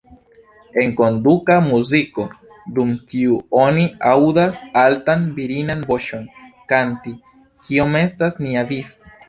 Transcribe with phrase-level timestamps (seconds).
[0.83, 2.25] Enkonduka muziko,
[2.79, 6.27] dum kiu oni aŭdas altan virinan voĉon
[6.73, 7.17] kanti
[7.69, 8.93] ""Kio estas nia viv'?